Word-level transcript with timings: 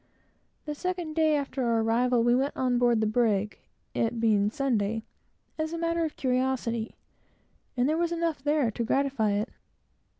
The 0.65 0.73
second 0.73 1.13
day 1.13 1.35
after 1.35 1.63
our 1.63 1.81
arrival, 1.83 2.23
we 2.23 2.33
went 2.35 2.57
on 2.57 2.79
board 2.79 3.01
the 3.01 3.05
brig, 3.05 3.59
it 3.93 4.19
being 4.19 4.49
Sunday, 4.49 5.03
as 5.59 5.73
a 5.73 5.77
matter 5.77 6.03
of 6.03 6.15
curiosity; 6.15 6.95
and 7.77 7.87
there 7.87 7.99
was 7.99 8.11
enough 8.11 8.41
there 8.43 8.71
to 8.71 8.83
gratify 8.83 9.33
it. 9.33 9.49